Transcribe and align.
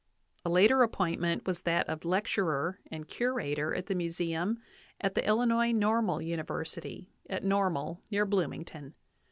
A 0.43 0.49
later 0.49 0.81
appointment 0.81 1.45
was 1.45 1.61
that 1.61 1.87
of 1.87 2.03
lecturer 2.05 2.79
and 2.89 3.07
curator 3.07 3.71
of 3.71 3.85
the 3.85 3.93
museum 3.93 4.57
at 4.99 5.13
the 5.13 5.23
Illinois 5.23 5.71
Normal 5.71 6.23
University 6.23 7.11
at 7.29 7.43
Normal, 7.43 8.01
near 8.09 8.25
Bloomington. 8.25 8.95